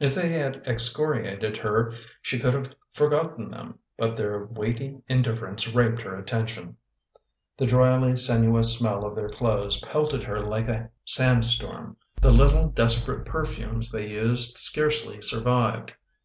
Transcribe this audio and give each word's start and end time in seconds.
If 0.00 0.16
they 0.16 0.30
had 0.30 0.56
excoriated 0.66 1.56
her 1.58 1.94
she 2.20 2.40
could 2.40 2.52
have 2.52 2.74
forgotten 2.94 3.48
them, 3.48 3.78
but 3.96 4.16
their 4.16 4.44
weighty 4.46 4.98
in 5.06 5.22
difference 5.22 5.72
raped 5.72 6.02
her 6.02 6.16
attention. 6.18 6.78
The 7.56 7.66
dryly 7.66 8.16
sinuous 8.16 8.76
smell 8.76 9.04
of 9.06 9.14
their 9.14 9.28
clothes 9.28 9.78
pelted 9.80 10.24
her 10.24 10.40
like 10.40 10.66
a 10.66 10.90
sandstorm: 11.04 11.96
the 12.20 12.32
little, 12.32 12.70
desperate 12.70 13.24
perfumes 13.24 13.92
they 13.92 14.08
used 14.08 14.58
scarcely 14.58 15.22
survived. 15.22 15.92